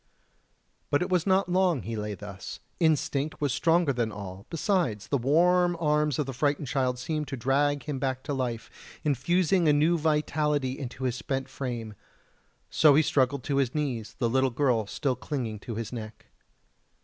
But 0.89 1.03
it 1.03 1.09
was 1.11 1.27
not 1.27 1.47
long 1.47 1.81
that 1.81 1.85
he 1.85 1.95
lay 1.95 2.15
thus 2.15 2.59
instinct 2.79 3.39
was 3.39 3.53
stronger 3.53 3.93
than 3.93 4.11
all; 4.11 4.47
besides, 4.49 5.09
the 5.09 5.17
warm 5.19 5.77
arms 5.79 6.17
of 6.17 6.25
the 6.25 6.33
frightened 6.33 6.67
child 6.67 6.97
seemed 6.97 7.27
to 7.27 7.37
drag 7.37 7.83
him 7.83 7.99
back 7.99 8.23
to 8.23 8.33
life, 8.33 8.71
infusing 9.03 9.65
new 9.65 9.99
vitality 9.99 10.79
into 10.79 11.03
his 11.03 11.15
spent 11.15 11.47
frame; 11.47 11.93
so 12.71 12.95
he 12.95 13.03
struggled 13.03 13.43
to 13.43 13.57
his 13.57 13.75
knees, 13.75 14.15
the 14.17 14.27
little 14.27 14.49
girl 14.49 14.87
still 14.87 15.15
clinging 15.15 15.59
to 15.59 15.75
his 15.75 15.93
neck. 15.93 16.25